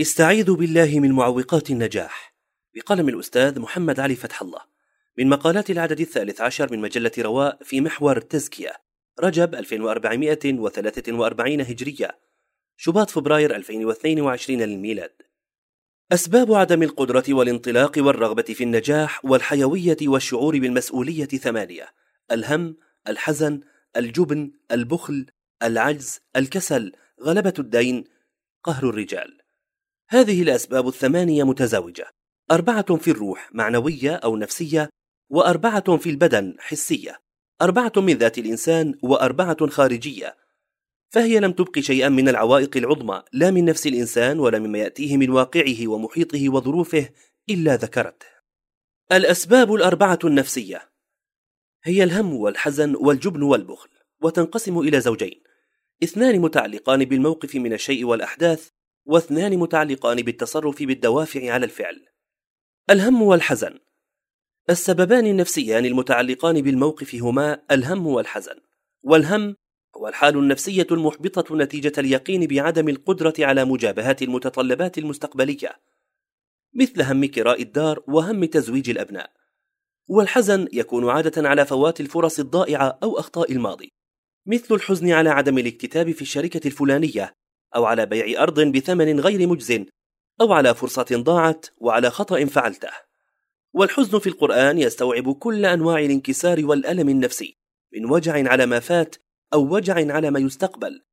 [0.00, 2.34] استعيذوا بالله من معوقات النجاح.
[2.74, 4.60] بقلم الأستاذ محمد علي فتح الله.
[5.18, 8.72] من مقالات العدد الثالث عشر من مجلة رواء في محور التزكية.
[9.20, 12.18] رجب 2443 هجرية.
[12.76, 15.12] شباط فبراير 2022 للميلاد
[16.12, 21.88] أسباب عدم القدرة والانطلاق والرغبة في النجاح والحيوية والشعور بالمسؤولية ثمانية.
[22.32, 22.76] الهم،
[23.08, 23.60] الحزن،
[23.96, 25.26] الجبن، البخل،
[25.62, 28.04] العجز، الكسل، غلبة الدين،
[28.64, 29.43] قهر الرجال.
[30.14, 32.06] هذه الأسباب الثمانية متزاوجة.
[32.50, 34.90] أربعة في الروح معنوية أو نفسية
[35.30, 37.20] وأربعة في البدن حسية.
[37.62, 40.36] أربعة من ذات الإنسان وأربعة خارجية.
[41.10, 45.30] فهي لم تبق شيئا من العوائق العظمى لا من نفس الإنسان ولا مما يأتيه من
[45.30, 47.08] واقعه ومحيطه وظروفه
[47.50, 48.26] إلا ذكرته.
[49.12, 50.90] الأسباب الأربعة النفسية.
[51.84, 53.90] هي الهم والحزن والجبن والبخل
[54.22, 55.42] وتنقسم إلى زوجين.
[56.02, 58.68] اثنان متعلقان بالموقف من الشيء والأحداث
[59.04, 62.06] واثنان متعلقان بالتصرف بالدوافع على الفعل.
[62.90, 63.78] الهم والحزن.
[64.70, 68.60] السببان النفسيان المتعلقان بالموقف هما الهم والحزن.
[69.02, 69.56] والهم
[69.96, 75.80] هو الحال النفسية المحبطة نتيجة اليقين بعدم القدرة على مجابهة المتطلبات المستقبلية.
[76.74, 79.30] مثل هم كراء الدار وهم تزويج الأبناء.
[80.08, 83.92] والحزن يكون عادة على فوات الفرص الضائعة أو أخطاء الماضي.
[84.46, 87.34] مثل الحزن على عدم الاكتتاب في الشركة الفلانية
[87.76, 89.84] أو على بيع أرض بثمن غير مجز
[90.40, 92.90] أو على فرصة ضاعت وعلى خطأ فعلته.
[93.72, 97.58] والحزن في القرآن يستوعب كل أنواع الانكسار والألم النفسي
[97.92, 99.16] من وجع على ما فات
[99.54, 101.04] أو وجع على ما يستقبل.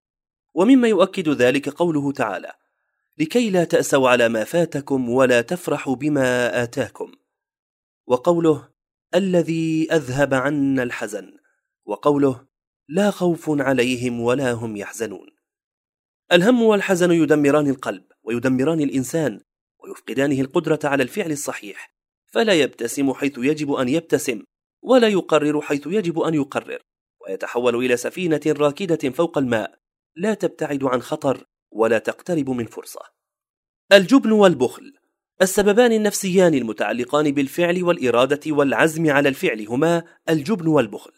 [0.53, 2.53] ومما يؤكد ذلك قوله تعالى
[3.17, 7.11] لكي لا تأسوا على ما فاتكم ولا تفرحوا بما آتاكم
[8.07, 8.69] وقوله
[9.15, 11.31] الذي أذهب عنا الحزن
[11.85, 12.45] وقوله
[12.89, 15.27] لا خوف عليهم ولا هم يحزنون
[16.31, 19.41] الهم والحزن يدمران القلب ويدمران الإنسان
[19.83, 21.93] ويفقدانه القدرة على الفعل الصحيح
[22.27, 24.43] فلا يبتسم حيث يجب أن يبتسم
[24.81, 26.79] ولا يقرر حيث يجب أن يقرر
[27.27, 29.79] ويتحول إلى سفينة راكدة فوق الماء
[30.15, 33.01] لا تبتعد عن خطر ولا تقترب من فرصة.
[33.93, 34.93] الجبن والبخل
[35.41, 41.13] السببان النفسيان المتعلقان بالفعل والإرادة والعزم على الفعل هما الجبن والبخل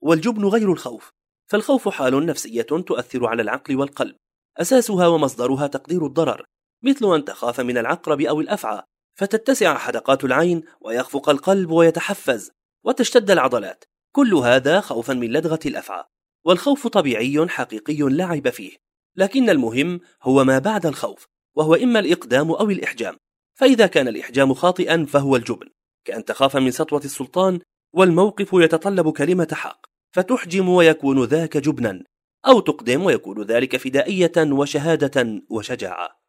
[0.00, 1.12] والجبن غير الخوف
[1.46, 4.16] فالخوف حال نفسية تؤثر على العقل والقلب.
[4.60, 6.44] أساسها ومصدرها تقدير الضرر
[6.82, 8.82] مثل أن تخاف من العقرب أو الأفعى
[9.14, 12.50] فتتسع حدقات العين ويخفق القلب ويتحفز
[12.84, 13.84] وتشتد العضلات.
[14.12, 16.04] كل هذا خوفا من لدغة الأفعى
[16.44, 18.76] والخوف طبيعي حقيقي لا عيب فيه.
[19.16, 23.16] لكن المهم هو ما بعد الخوف وهو إما الإقدام أو الإحجام.
[23.54, 25.68] فإذا كان الإحجام خاطئا فهو الجبن.
[26.04, 27.60] كأن تخاف من سطوة السلطان
[27.94, 32.04] والموقف يتطلب كلمة حق فتحجم ويكون ذاك جبنا.
[32.46, 36.20] أو تقدم ويكون ذلك فدائية وشهادة وشجاعة.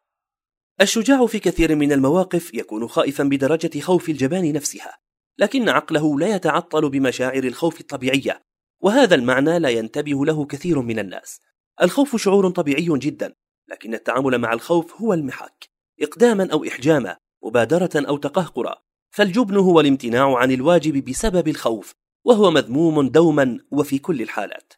[0.80, 4.98] الشجاع في كثير من المواقف يكون خائفا بدرجة خوف الجبان نفسها
[5.38, 8.42] لكن عقله لا يتعطل بمشاعر الخوف الطبيعية
[8.80, 11.40] وهذا المعنى لا ينتبه له كثير من الناس.
[11.82, 13.34] الخوف شعور طبيعي جدا
[13.68, 15.68] لكن التعامل مع الخوف هو المحك
[16.00, 18.76] إقداما أو إحجاما مبادرة أو تقهقرا
[19.10, 24.72] فالجبن هو الامتناع عن الواجب بسبب الخوف وهو مذموم دوما وفي كل الحالات.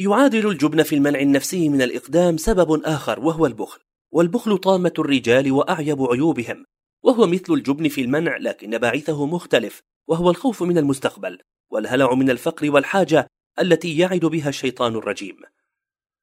[0.00, 3.80] يعادل الجبن في المنع النفسي من الإقدام سبب آخر وهو البخل.
[4.12, 6.64] والبخل طامة الرجال وأعيب عيوبهم.
[7.04, 11.38] وهو مثل الجبن في المنع لكن باعثه مختلف وهو الخوف من المستقبل.
[11.70, 13.26] والهلع من الفقر والحاجة
[13.60, 15.36] التي يعد بها الشيطان الرجيم.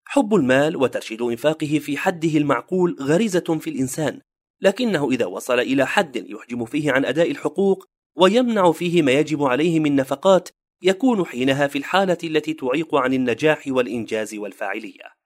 [0.05, 4.21] حب المال وترشيد إنفاقه في حده المعقول غريزة في الإنسان.
[4.61, 7.85] لكنه إذا وصل إلى حد يحجم فيه عن أداء الحقوق
[8.15, 10.49] ويمنع فيه ما يجب عليه من نفقات
[10.81, 15.17] يكون حينها في الحالة التي تعيق عن النجاح والإنجاز والفاعلية.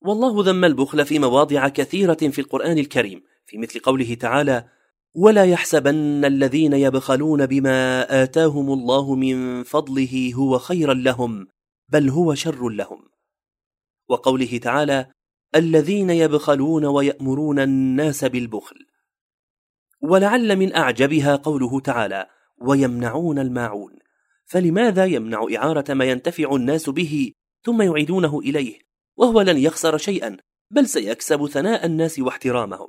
[0.00, 4.68] والله ذم البخل في مواضع كثيرة في القرآن الكريم في مثل قوله تعالى
[5.14, 11.46] ولا يحسبن الذين يبخلون بما آتاهم الله من فضله هو خيرا لهم
[11.88, 13.08] بل هو شر لهم.
[14.08, 15.12] وقوله تعالى
[15.54, 18.76] الذين يبخلون ويأمرون الناس بالبخل.
[20.00, 22.26] ولعل من أعجبها قوله تعالى
[22.58, 23.95] ويمنعون الماعون.
[24.46, 27.32] فلماذا يمنع إعارة ما ينتفع الناس به
[27.64, 28.78] ثم يعيدونه إليه؟
[29.16, 30.36] وهو لن يخسر شيئا
[30.70, 32.88] بل سيكسب ثناء الناس واحترامهم.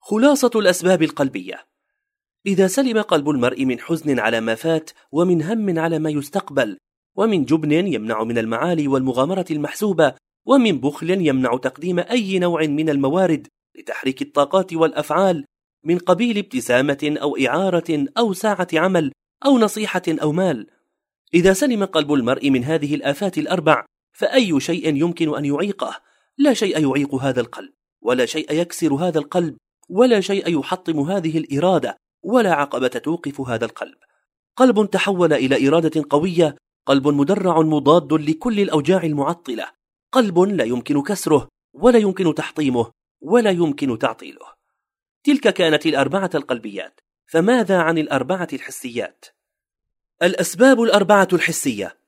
[0.00, 1.66] خلاصة الأسباب القلبية.
[2.46, 6.78] إذا سلم قلب المرء من حزن على ما فات ومن هم على ما يستقبل
[7.16, 10.14] ومن جبن يمنع من المعالي والمغامرة المحسوبة
[10.46, 13.48] ومن بخل يمنع تقديم أي نوع من الموارد
[13.78, 15.44] لتحريك الطاقات والأفعال
[15.84, 19.12] من قبيل ابتسامة أو إعارة أو ساعة عمل
[19.46, 20.66] أو نصيحة أو مال
[21.34, 25.96] إذا سلم قلب المرء من هذه الآفات الأربع فأي شيء يمكن أن يعيقه؟
[26.38, 29.56] لا شيء يعيق هذا القلب ولا شيء يكسر هذا القلب
[29.88, 33.96] ولا شيء يحطم هذه الإرادة ولا عقبة توقف هذا القلب.
[34.56, 36.56] قلب تحول إلى إرادة قوية
[36.86, 39.66] قلب مدرع مضاد لكل الأوجاع المعطلة.
[40.12, 42.90] قلب لا يمكن كسره ولا يمكن تحطيمه
[43.20, 44.46] ولا يمكن تعطيله.
[45.24, 49.24] تلك كانت الأربعة القلبيات فماذا عن الأربعة الحسيات؟
[50.22, 51.98] الأسباب الأربعة الحسية.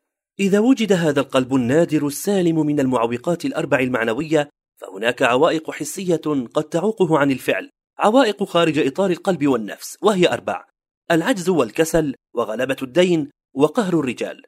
[0.40, 6.20] إذا وجد هذا القلب النادر السالم من المعوقات الأربع المعنوية فهناك عوائق حسية
[6.54, 10.64] قد تعوقه عن الفعل عوائق خارج إطار القلب والنفس وهي أربع
[11.10, 14.42] العجز والكسل وغلبة الدين وقهر الرجال.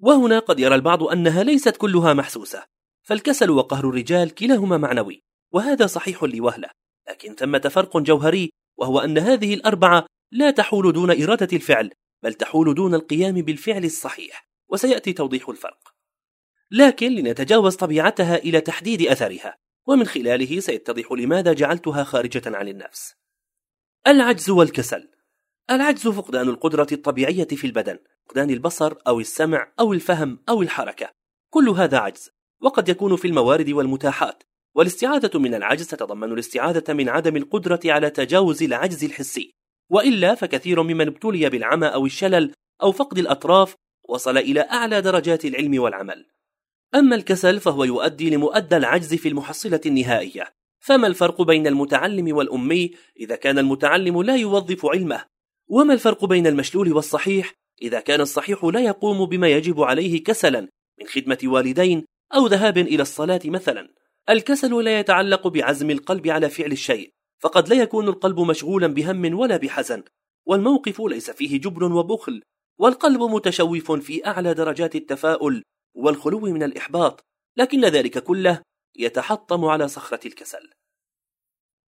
[0.00, 2.64] وهنا قد يرى البعض أنها ليست كلها محسوسة
[3.02, 5.22] فالكسل وقهر الرجال كلاهما معنوي
[5.52, 6.68] وهذا صحيح لوهلة.
[7.10, 11.90] لكن ثمة فرق جوهري وهو أن هذه الأربعة لا تحول دون إرادة الفعل
[12.22, 15.94] بل تحول دون القيام بالفعل الصحيح وسيأتي توضيح الفرق.
[16.70, 23.14] لكن لنتجاوز طبيعتها إلى تحديد أثرها ومن خلاله سيتضح لماذا جعلتها خارجة عن النفس.
[24.06, 25.10] العجز والكسل.
[25.70, 31.10] العجز فقدان القدرة الطبيعية في البدن فقدان البصر أو السمع أو الفهم أو الحركة.
[31.50, 32.30] كل هذا عجز
[32.60, 34.42] وقد يكون في الموارد والمتاحات.
[34.74, 39.57] والاستعاذة من العجز تتضمن الاستعاذة من عدم القدرة على تجاوز العجز الحسي.
[39.90, 42.52] وإلا فكثير ممن ابتلي بالعمى أو الشلل
[42.82, 43.74] أو فقد الأطراف
[44.08, 46.26] وصل إلى أعلى درجات العلم والعمل.
[46.94, 50.58] أما الكسل فهو يؤدي لمؤدى العجز في المحصلة النهائية.
[50.80, 52.90] فما الفرق بين المتعلم والأمي
[53.20, 55.24] إذا كان المتعلم لا يوظف علمه؟
[55.68, 57.52] وما الفرق بين المشلول والصحيح
[57.82, 60.68] إذا كان الصحيح لا يقوم بما يجب عليه كسلا
[61.00, 63.88] من خدمة والدين أو ذهاب إلى الصلاة مثلا؟
[64.30, 69.56] الكسل لا يتعلق بعزم القلب على فعل الشيء فقد لا يكون القلب مشغولا بهم ولا
[69.56, 70.02] بحزن
[70.46, 72.42] والموقف ليس فيه جبن وبخل
[72.78, 75.62] والقلب متشوف في أعلى درجات التفاؤل
[75.94, 77.24] والخلو من الإحباط
[77.56, 78.62] لكن ذلك كله
[78.96, 80.70] يتحطم على صخرة الكسل.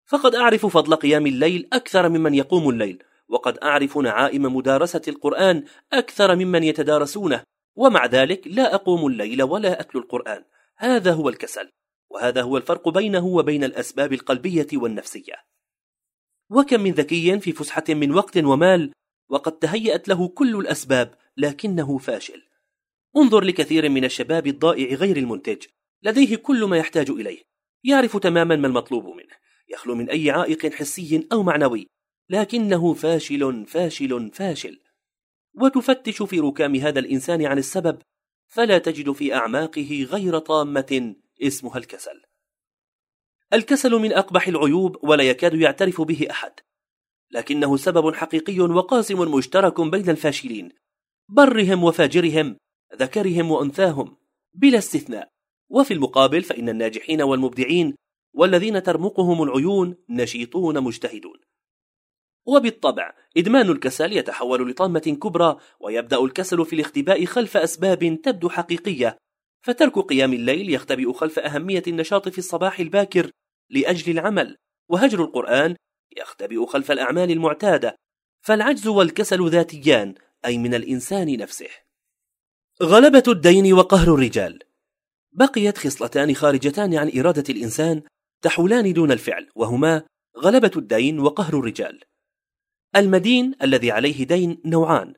[0.06, 6.36] فقد أعرف فضل قيام الليل أكثر ممن يقوم الليل وقد أعرف نعائم مدارسة القرآن أكثر
[6.36, 7.42] ممن يتدارسونه
[7.76, 10.44] ومع ذلك لا أقوم الليل ولا أتلو القرآن
[10.76, 11.70] هذا هو الكسل.
[12.10, 15.34] وهذا هو الفرق بينه وبين الأسباب القلبية والنفسية.
[16.50, 18.92] وكم من ذكي في فسحة من وقت ومال
[19.28, 22.42] وقد تهيأت له كل الأسباب لكنه فاشل.
[23.16, 25.62] انظر لكثير من الشباب الضائع غير المنتج
[26.02, 27.42] لديه كل ما يحتاج إليه.
[27.84, 29.34] يعرف تماما ما المطلوب منه.
[29.68, 31.86] يخلو من أي عائق حسي أو معنوي.
[32.30, 34.80] لكنه فاشل فاشل فاشل.
[35.54, 37.98] وتفتش في ركام هذا الإنسان عن السبب
[38.48, 42.22] فلا تجد في أعماقه غير طامة اسمها الكسل.
[43.52, 46.52] الكسل من أقبح العيوب ولا يكاد يعترف به أحد
[47.30, 50.72] لكنه سبب حقيقي وقاسم مشترك بين الفاشلين
[51.28, 52.56] برهم وفاجرهم
[52.96, 54.16] ذكرهم وأنثاهم
[54.54, 55.28] بلا استثناء.
[55.70, 57.94] وفي المقابل فإن الناجحين والمبدعين
[58.34, 61.38] والذين ترمقهم العيون نشيطون مجتهدون.
[62.46, 69.18] وبالطبع إدمان الكسل يتحول لطامة كبرى ويبدأ الكسل في الاختباء خلف أسباب تبدو حقيقية
[69.62, 73.30] فترك قيام الليل يختبئ خلف أهمية النشاط في الصباح الباكر
[73.70, 74.56] لأجل العمل
[74.88, 75.76] وهجر القرآن
[76.16, 77.96] يختبئ خلف الأعمال المعتادة
[78.40, 80.14] فالعجز والكسل ذاتيان
[80.44, 81.68] أي من الإنسان نفسه.
[82.82, 84.58] غلبة الدين وقهر الرجال.
[85.32, 88.02] بقيت خصلتان خارجتان عن إرادة الإنسان
[88.42, 90.02] تحولان دون الفعل وهما
[90.38, 92.00] غلبة الدين وقهر الرجال.
[92.96, 95.14] المدين الذي عليه دين نوعان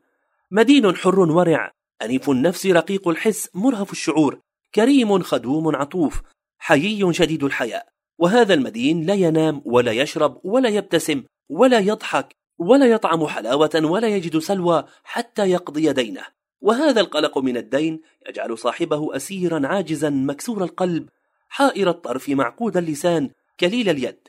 [0.51, 4.41] مدين حر ورع أنيف النفس رقيق الحس مرهف الشعور
[4.75, 6.23] كريم خدوم عطوف
[6.59, 7.87] حيي شديد الحياء.
[8.19, 14.39] وهذا المدين لا ينام ولا يشرب ولا يبتسم ولا يضحك ولا يطعم حلاوة ولا يجد
[14.39, 16.23] سلوى حتى يقضي دينه.
[16.61, 21.09] وهذا القلق من الدين يجعل صاحبه أسيرا عاجزا مكسور القلب
[21.49, 23.31] حائر الطرف معقود اللسان
[23.61, 24.29] كليل اليد.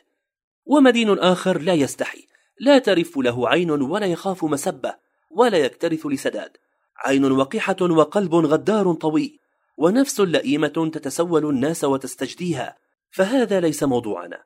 [0.65, 2.27] ومدين آخر لا يستحي
[2.59, 4.95] لا ترف له عين ولا يخاف مسبة
[5.29, 6.57] ولا يكترث لسداد.
[7.05, 9.39] عين وقحة وقلب غدار طوي
[9.77, 12.77] ونفس لئيمة تتسول الناس وتستجديها
[13.11, 14.43] فهذا ليس موضوعنا.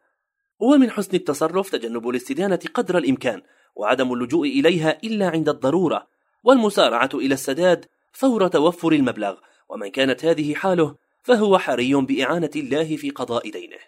[0.59, 3.41] ومن حسن التصرف تجنب الاستدانة قدر الإمكان
[3.75, 6.07] وعدم اللجوء إليها إلا عند الضرورة
[6.43, 9.37] والمسارعة إلى السداد فور توفر المبلغ
[9.69, 13.79] ومن كانت هذه حاله فهو حري بإعانة الله في قضاء دينه.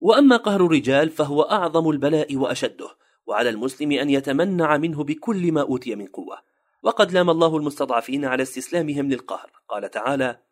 [0.00, 2.88] وأما قهر الرجال فهو أعظم البلاء وأشده
[3.26, 6.47] وعلى المسلم أن يتمنع منه بكل ما أوتي من قوة.
[6.82, 9.50] وقد لام الله المستضعفين على استسلامهم للقهر.
[9.68, 10.42] قال تعالى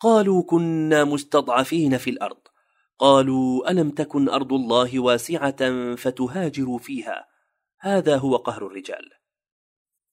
[0.00, 2.40] قالوا كنا مستضعفين في الأرض.
[2.98, 7.26] قالوا ألم تكن أرض الله واسعة فتهاجروا فيها؟
[7.80, 9.10] هذا هو قهر الرجال.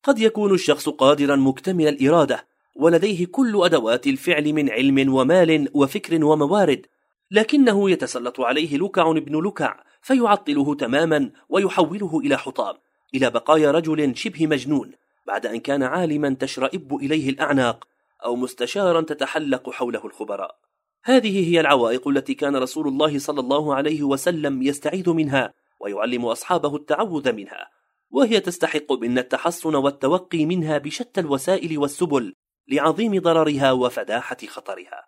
[0.04, 6.86] قد يكون الشخص قادرا مكتمل الإرادة ولديه كل أدوات الفعل من علم ومال وفكر وموارد
[7.32, 12.76] لكنه يتسلط عليه لكع بن لكع فيعطله تماما ويحوله إلى حطام
[13.16, 14.92] إلى بقايا رجل شبه مجنون.
[15.28, 17.88] بعد أن كان عالما تشرئب إليه الأعناق
[18.26, 20.60] أو مستشارا تتحلق حوله الخبراء.
[21.04, 26.76] هذه هي العوائق التي كان رسول الله صلى الله عليه وسلم يستعيذ منها ويعلم أصحابه
[26.76, 27.70] التعوذ منها
[28.10, 32.34] وهي تستحق منا التحصن والتوقي منها بشتى الوسائل والسبل
[32.68, 35.08] لعظيم ضررها وفداحة خطرها.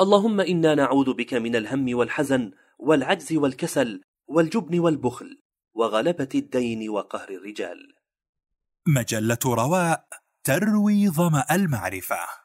[0.00, 5.40] اللهم إنا نعوذ بك من الهم والحزن والعجز والكسل والجبن والبخل
[5.74, 7.93] وغلبة الدين وقهر الرجال.
[8.88, 10.04] مجلة رواء
[10.44, 12.43] تروي ظمأ المعرفة.